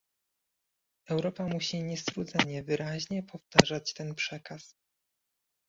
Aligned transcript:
Europa 1.09 1.47
musi 1.47 1.83
niestrudzenie 1.83 2.63
wyraźnie 2.63 3.23
powtarzać 3.23 3.93
ten 3.93 4.15
przekaz 4.15 4.75